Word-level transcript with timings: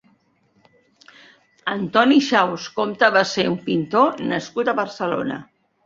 Antoni 1.75 2.19
Xaus 2.29 2.67
Compte 2.81 3.13
va 3.19 3.25
ser 3.35 3.47
un 3.53 3.61
pintor 3.71 4.29
nascut 4.35 4.75
a 4.77 4.81
Barcelona. 4.85 5.43